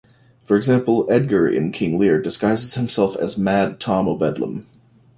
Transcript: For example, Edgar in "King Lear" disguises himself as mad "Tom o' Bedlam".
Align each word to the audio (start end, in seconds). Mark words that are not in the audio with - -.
For 0.41 0.57
example, 0.57 1.05
Edgar 1.11 1.47
in 1.47 1.71
"King 1.71 1.99
Lear" 1.99 2.19
disguises 2.19 2.73
himself 2.73 3.15
as 3.17 3.37
mad 3.37 3.79
"Tom 3.79 4.07
o' 4.07 4.15
Bedlam". 4.17 4.65